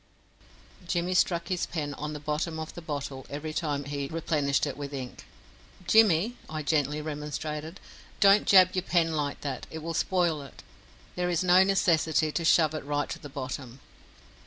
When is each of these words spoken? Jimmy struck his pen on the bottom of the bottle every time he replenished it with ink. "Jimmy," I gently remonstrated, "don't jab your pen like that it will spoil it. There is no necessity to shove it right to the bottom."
Jimmy 0.87 1.13
struck 1.13 1.49
his 1.49 1.67
pen 1.67 1.93
on 1.93 2.13
the 2.13 2.19
bottom 2.19 2.59
of 2.59 2.73
the 2.73 2.81
bottle 2.81 3.27
every 3.29 3.53
time 3.53 3.83
he 3.83 4.07
replenished 4.07 4.65
it 4.65 4.75
with 4.75 4.95
ink. 4.95 5.27
"Jimmy," 5.85 6.37
I 6.49 6.63
gently 6.63 7.03
remonstrated, 7.03 7.79
"don't 8.19 8.47
jab 8.47 8.73
your 8.73 8.81
pen 8.81 9.11
like 9.11 9.41
that 9.41 9.67
it 9.69 9.77
will 9.83 9.93
spoil 9.93 10.41
it. 10.41 10.63
There 11.15 11.29
is 11.29 11.43
no 11.43 11.61
necessity 11.61 12.31
to 12.31 12.43
shove 12.43 12.73
it 12.73 12.83
right 12.83 13.09
to 13.09 13.19
the 13.19 13.29
bottom." 13.29 13.79